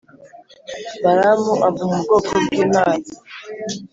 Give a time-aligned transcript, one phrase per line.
[1.03, 3.05] Baramu avuma ubwoko bw’imana